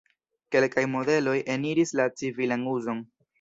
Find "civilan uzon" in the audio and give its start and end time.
2.23-3.05